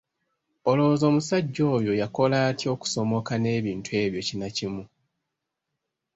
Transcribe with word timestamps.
Olowooza 0.69 1.05
omusajja 1.11 1.63
oyo 1.77 1.91
yakola 2.01 2.35
atya 2.49 2.67
okusomoka 2.75 3.33
n'ebintu 3.37 3.89
ebyo 4.03 4.21
kinnakimu? 4.27 4.83